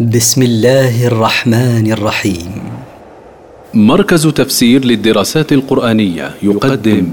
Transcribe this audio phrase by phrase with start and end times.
[0.00, 2.52] بسم الله الرحمن الرحيم.
[3.74, 7.12] مركز تفسير للدراسات القرآنية يقدم.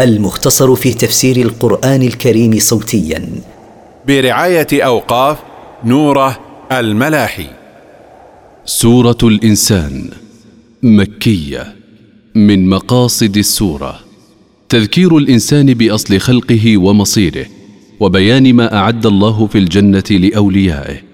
[0.00, 3.28] المختصر في تفسير القرآن الكريم صوتيا.
[4.08, 5.38] برعاية أوقاف
[5.84, 6.38] نوره
[6.72, 7.46] الملاحي.
[8.64, 10.10] سورة الإنسان
[10.82, 11.74] مكية
[12.34, 14.00] من مقاصد السورة.
[14.68, 17.46] تذكير الإنسان بأصل خلقه ومصيره
[18.00, 21.11] وبيان ما أعد الله في الجنة لأوليائه.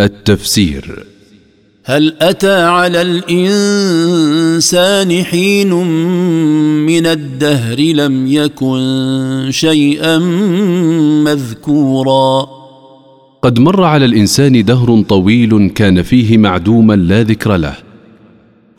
[0.00, 1.04] التفسير.
[1.84, 3.64] هل أتى على الإنسان
[5.24, 5.72] حين
[6.86, 10.18] من الدهر لم يكن شيئا
[11.24, 12.46] مذكورا؟
[13.42, 17.87] قد مر على الإنسان دهر طويل كان فيه معدوما لا ذكر له.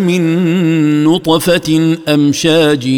[0.00, 2.88] من نطفه امشاج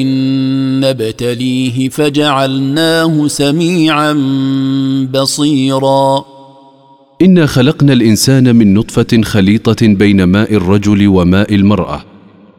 [0.81, 4.13] نبتليه فجعلناه سميعا
[5.15, 6.25] بصيرا.
[7.23, 12.05] انا خلقنا الانسان من نطفه خليطه بين ماء الرجل وماء المراه.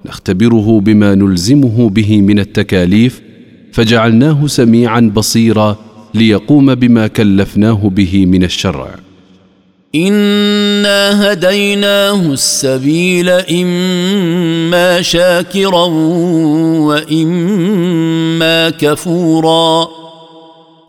[0.06, 3.22] نختبره بما نلزمه به من التكاليف
[3.72, 5.78] فجعلناه سميعا بصيرا
[6.14, 9.05] ليقوم بما كلفناه به من الشرع.
[9.96, 15.86] انا هديناه السبيل اما شاكرا
[16.88, 19.88] واما كفورا.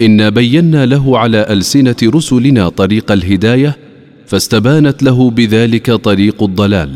[0.02, 3.76] انا بينا له على السنة رسلنا طريق الهدايه
[4.26, 6.90] فاستبانت له بذلك طريق الضلال.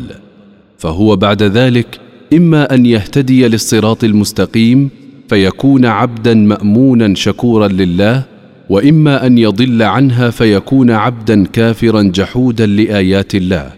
[0.77, 1.99] فهو بعد ذلك
[2.33, 4.89] اما ان يهتدي للصراط المستقيم
[5.29, 8.30] فيكون عبدا مامونا شكورا لله
[8.71, 13.71] وإما أن يضل عنها فيكون عبدا كافرا جحودا لآيات الله.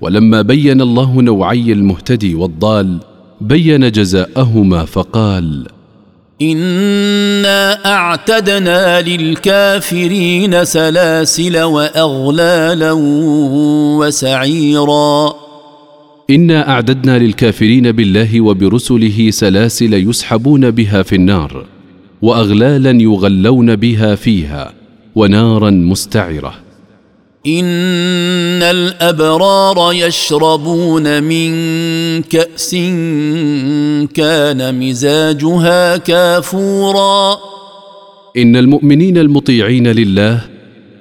[0.00, 2.98] ولما بين الله نوعي المهتدي والضال
[3.40, 5.66] بين جزاءهما فقال
[6.42, 12.92] إنا أعتدنا للكافرين سلاسل وأغلالا
[14.00, 15.34] وسعيرا.
[16.30, 21.75] إنا أعددنا للكافرين بالله وبرسله سلاسل يسحبون بها في النار.
[22.22, 24.72] وأغلالا يغلون بها فيها
[25.14, 26.54] ونارا مستعرة.
[27.46, 31.52] إن الأبرار يشربون من
[32.22, 32.74] كأس
[34.14, 37.36] كان مزاجها كافورا.
[38.36, 40.40] إن المؤمنين المطيعين لله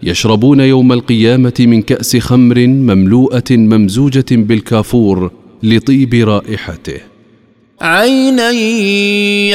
[0.03, 5.31] يشربون يوم القيامة من كأس خمر مملوءة ممزوجة بالكافور
[5.63, 7.14] لطيب رائحته.
[7.81, 8.51] عينا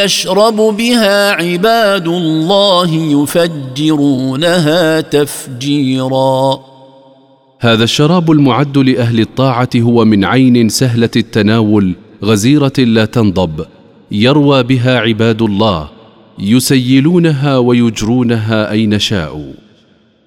[0.04, 6.60] يشرب بها عباد الله يفجرونها تفجيرا.
[7.60, 11.94] هذا الشراب المعد لأهل الطاعة هو من عين سهلة التناول
[12.24, 13.66] غزيرة لا تنضب
[14.12, 15.88] يروى بها عباد الله
[16.38, 19.52] يسيلونها ويجرونها أين شاءوا.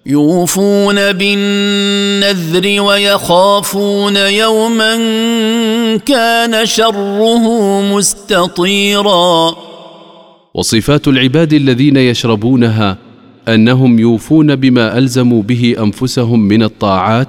[0.06, 4.96] يوفون بالنذر ويخافون يوما
[5.98, 7.46] كان شره
[7.82, 9.56] مستطيرا.
[10.54, 12.98] وصفات العباد الذين يشربونها
[13.48, 17.28] أنهم يوفون بما ألزموا به أنفسهم من الطاعات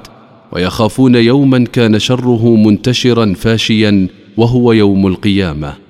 [0.52, 5.83] ويخافون يوما كان شره منتشرا فاشيا وهو يوم القيامة.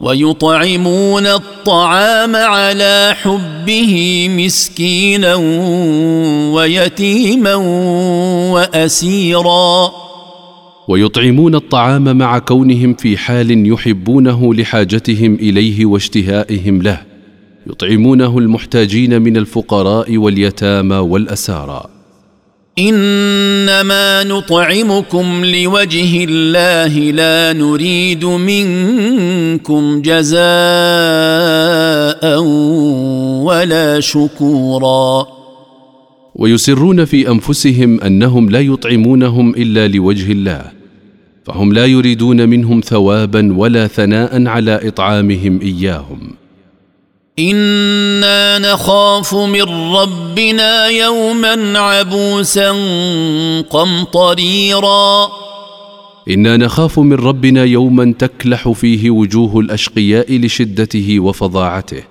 [0.00, 5.34] ويطعمون الطعام على حبه مسكينا
[6.54, 7.54] ويتيما
[8.54, 9.90] وأسيرا.
[10.88, 17.00] ويطعمون الطعام مع كونهم في حال يحبونه لحاجتهم إليه واشتهائهم له.
[17.66, 21.97] يطعمونه المحتاجين من الفقراء واليتامى والأسارى.
[22.78, 30.38] إنما نطعمكم لوجه الله لا نريد منكم جزاء
[33.42, 35.26] ولا شكورا.
[36.34, 40.62] ويسرون في أنفسهم أنهم لا يطعمونهم إلا لوجه الله
[41.44, 46.37] فهم لا يريدون منهم ثوابا ولا ثناء على إطعامهم إياهم.
[47.38, 52.70] أنا نخاف من ربنا يوما عبوسا
[53.70, 55.28] قمطريرا.
[56.30, 62.02] أنا نخاف من ربنا يوما تكلح فيه وجوه الاشقياء لشدته وفظاعته.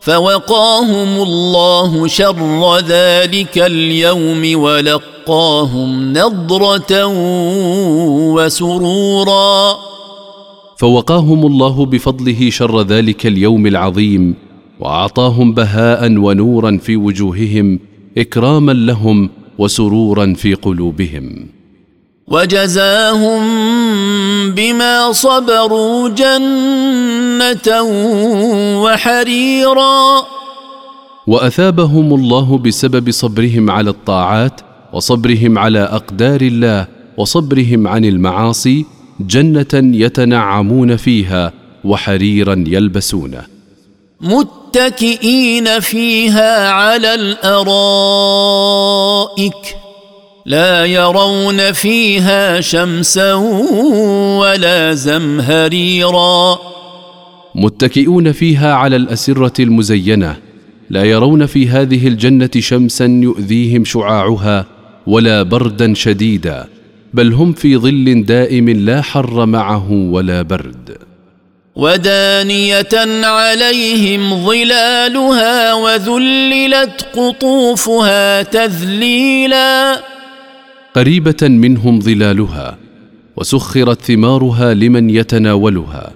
[0.00, 7.06] فوقاهم الله شر ذلك اليوم ولقاهم نضره
[8.34, 9.87] وسرورا.
[10.78, 14.34] فوقاهم الله بفضله شر ذلك اليوم العظيم
[14.80, 17.78] وأعطاهم بهاء ونورا في وجوههم
[18.18, 21.46] إكراما لهم وسرورا في قلوبهم.
[22.28, 23.40] وجزاهم
[24.50, 27.82] بما صبروا جنة
[28.82, 30.22] وحريرا.
[31.26, 34.60] وأثابهم الله بسبب صبرهم على الطاعات
[34.92, 36.86] وصبرهم على أقدار الله
[37.16, 41.52] وصبرهم عن المعاصي جنة يتنعمون فيها
[41.84, 43.42] وحريرا يلبسونه
[44.20, 48.68] متكئين فيها على الأرائك
[50.46, 53.34] لا يرون فيها شمسا
[54.40, 56.58] ولا زمهريرا.
[57.54, 60.36] متكئون فيها على الأسرة المزينة
[60.90, 64.66] لا يرون في هذه الجنة شمسا يؤذيهم شعاعها
[65.06, 66.66] ولا بردا شديدا.
[67.14, 70.96] بل هم في ظل دائم لا حر معه ولا برد.
[71.76, 80.02] ودانية عليهم ظلالها وذللت قطوفها تذليلا.
[80.94, 82.78] قريبة منهم ظلالها
[83.36, 86.12] وسخرت ثمارها لمن يتناولها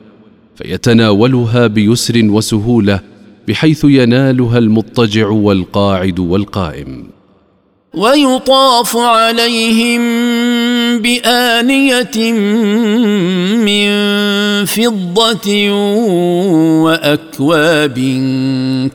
[0.57, 3.01] فيتناولها بيسر وسهولة
[3.49, 7.05] بحيث ينالها المضطجع والقاعد والقائم.
[7.95, 10.03] ويطاف عليهم
[10.99, 12.33] بآنية
[13.65, 13.89] من
[14.65, 15.71] فضة
[16.85, 17.99] وأكواب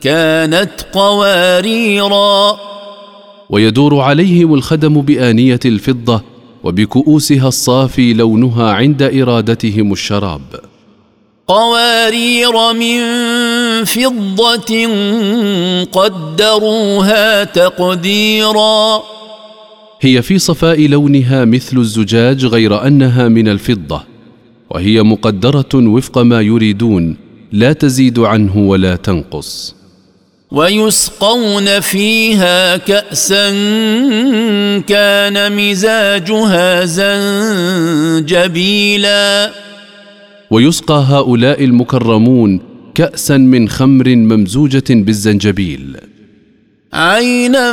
[0.00, 2.58] كانت قواريرا.
[3.50, 6.22] ويدور عليهم الخدم بآنية الفضة
[6.64, 10.40] وبكؤوسها الصافي لونها عند إرادتهم الشراب.
[11.48, 13.00] قوارير من
[13.84, 14.88] فضة
[15.92, 19.02] قدروها تقديرا.
[20.00, 24.04] هي في صفاء لونها مثل الزجاج غير أنها من الفضة
[24.70, 27.16] وهي مقدرة وفق ما يريدون
[27.52, 29.74] لا تزيد عنه ولا تنقص.
[30.50, 33.50] ويسقون فيها كأسا
[34.80, 36.84] كان مزاجها
[38.24, 39.52] زنجبيلا.
[40.50, 42.60] ويسقى هؤلاء المكرمون
[42.94, 45.96] كأسا من خمر ممزوجة بالزنجبيل.
[46.92, 47.72] عينا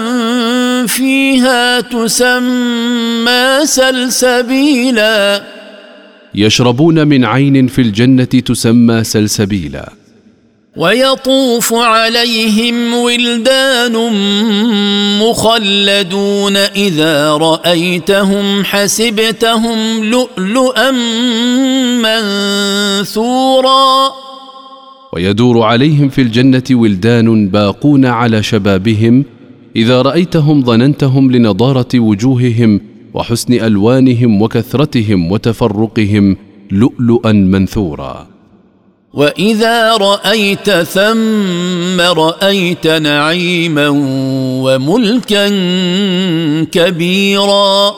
[0.86, 5.44] فيها تسمى سلسبيلا.
[6.36, 9.92] يشربون من عين في الجنة تسمى سلسبيلا.
[10.78, 13.94] ويطوف عليهم ولدان
[15.22, 20.92] مخلدون إذا رأيتهم حسبتهم لؤلؤا
[23.02, 24.12] منثورا.
[25.14, 29.26] ويدور عليهم في الجنة ولدان باقون على شبابهم
[29.76, 32.82] إذا رأيتهم ظننتهم لنضارة وجوههم
[33.14, 36.38] وحسن ألوانهم وكثرتهم وتفرقهم
[36.72, 38.28] لؤلؤا منثورا.
[39.14, 43.88] وإذا رأيت ثم رأيت نعيما
[44.66, 45.50] وملكا
[46.64, 47.96] كبيرا.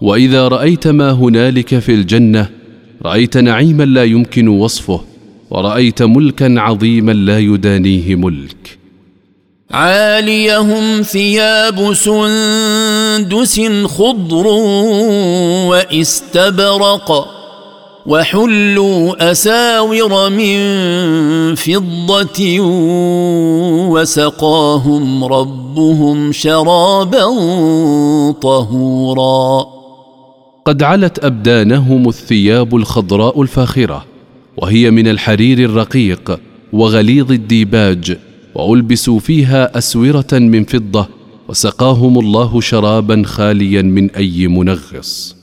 [0.00, 2.48] وإذا رأيت ما هنالك في الجنة
[3.02, 5.00] رأيت نعيما لا يمكن وصفه
[5.50, 8.81] ورأيت ملكا عظيما لا يدانيه ملك.
[9.72, 14.46] عاليهم ثياب سندس خضر
[15.66, 17.28] واستبرق
[18.06, 20.58] وحلوا أساور من
[21.54, 22.60] فضة
[23.90, 27.24] وسقاهم ربهم شرابا
[28.42, 29.66] طهورا.
[30.64, 34.04] قد علت أبدانهم الثياب الخضراء الفاخرة
[34.56, 36.40] وهي من الحرير الرقيق
[36.72, 38.18] وغليظ الديباج
[38.54, 41.08] وألبسوا فيها أسورة من فضة
[41.48, 45.36] وسقاهم الله شرابا خاليا من أي منغص.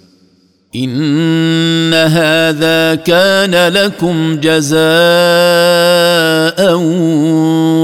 [0.76, 4.80] إن هذا كان لكم جزاء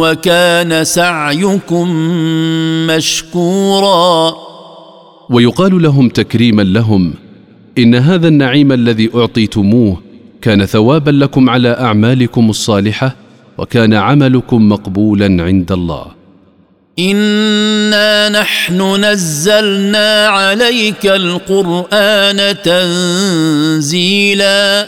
[0.02, 1.90] وكان سعيكم
[2.88, 4.36] مشكورا.
[5.30, 7.14] ويقال لهم تكريما لهم
[7.78, 10.02] إن هذا النعيم الذي أعطيتموه
[10.42, 13.16] كان ثوابا لكم على أعمالكم الصالحة
[13.58, 16.06] وكان عملكم مقبولا عند الله.
[17.00, 24.88] إنا نحن نزلنا عليك القرآن تنزيلا.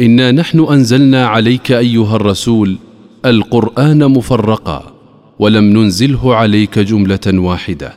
[0.00, 2.78] إنا نحن أنزلنا عليك أيها الرسول
[3.24, 4.92] القرآن مفرقا
[5.38, 7.92] ولم ننزله عليك جملة واحدة.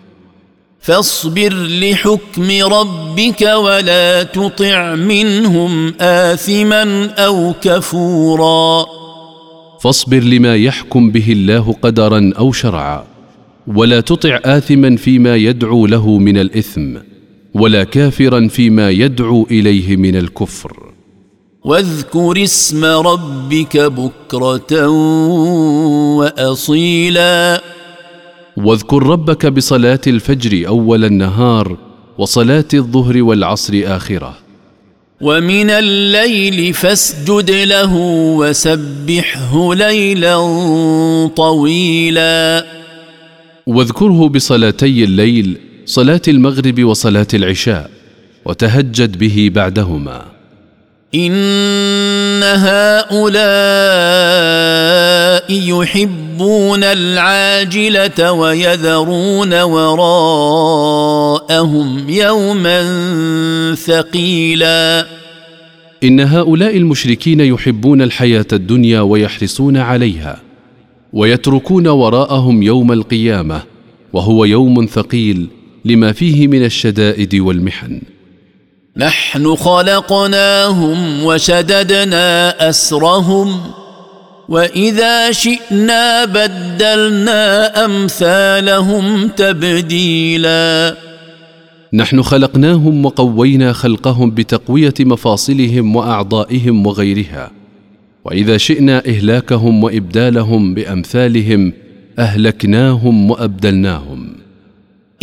[0.79, 9.02] فاصبر لحكم ربك ولا تطع منهم اثما أو كفورا.
[9.83, 13.03] فاصبر لما يحكم به الله قدرا أو شرعا.
[13.67, 16.97] ولا تطع اثما فيما يدعو له من الإثم
[17.53, 20.93] ولا كافرا فيما يدعو إليه من الكفر.
[21.63, 24.87] واذكر اسم ربك بكرة
[26.17, 27.61] واصيلا.
[28.57, 31.77] واذكر ربك بصلاة الفجر أول النهار
[32.17, 34.42] وصلاة الظهر والعصر آخرة.
[35.23, 37.95] ومن الليل فاسجد له
[38.37, 40.37] وسبحه ليلا
[41.35, 42.65] طويلا.
[43.67, 47.89] واذكره بصلاتي الليل صلاة المغرب وصلاة العشاء
[48.45, 50.25] وتهجد به بعدهما.
[51.15, 53.43] إن هؤلاء
[56.33, 61.09] يحبون العاجلة ويذرون وراءهم
[62.09, 65.07] يوما ثقيلا.
[66.03, 70.39] إن هؤلاء المشركين يحبون الحياة الدنيا ويحرصون عليها
[71.13, 73.61] ويتركون وراءهم يوم القيامة
[74.13, 75.47] وهو يوم ثقيل
[75.85, 78.01] لما فيه من الشدائد والمحن.
[78.97, 83.82] نحن خلقناهم وشددنا أسرهم
[84.49, 90.95] واذا شئنا بدلنا امثالهم تبديلا.
[91.93, 97.51] نحن خلقناهم وقوينا خلقهم بتقوية مفاصلهم وأعضائهم وغيرها.
[98.25, 101.73] وإذا شئنا إهلاكهم وإبدالهم بأمثالهم
[102.19, 104.35] أهلكناهم وأبدلناهم.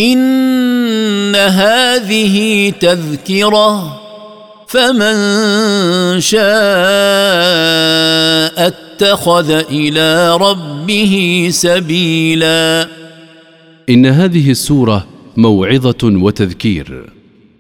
[0.01, 4.01] ان هذه تذكره
[4.69, 5.15] فمن
[6.21, 6.41] شاء
[9.03, 12.89] اتخذ إلى ربه سبيلا.
[13.91, 17.13] إن هذه السورة موعظة وتذكير.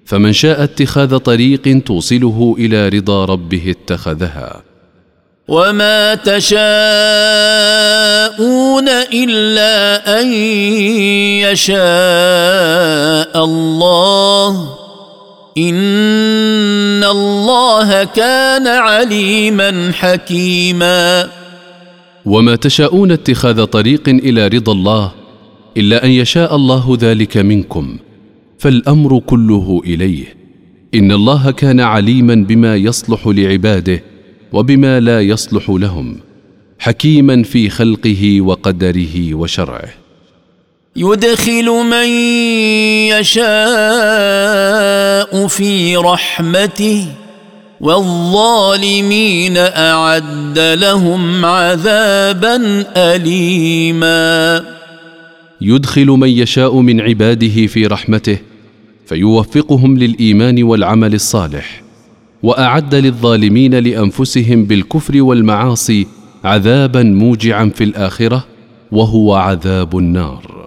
[0.06, 4.62] فمن شاء اتخاذ طريق توصله إلى رضا ربه اتخذها.
[5.48, 6.60] وما تشاءون
[9.12, 10.32] إلا أن
[11.52, 14.79] يشاء الله.
[15.68, 21.30] ان الله كان عليما حكيما.
[22.24, 25.12] وما تشاءون اتخاذ طريق إلى رضا الله
[25.76, 27.96] الا ان يشاء الله ذلك منكم
[28.58, 30.24] فالامر كله اليه.
[30.94, 34.02] ان الله كان عليما بما يصلح لعباده
[34.52, 36.16] وبما لا يصلح لهم
[36.78, 39.99] حكيما في خلقه وقدره وشرعه.
[40.96, 42.08] يدخل من
[43.20, 43.46] يشاء
[45.46, 47.06] في رحمته
[47.80, 54.64] والظالمين أعد لهم عذابا أليما.
[55.60, 58.38] يدخل من يشاء من عباده في رحمته
[59.06, 61.82] فيوفقهم للإيمان والعمل الصالح
[62.42, 66.06] وأعد للظالمين لأنفسهم بالكفر والمعاصي
[66.44, 68.44] عذابا موجعا في الآخرة
[68.92, 70.59] وهو عذاب النار.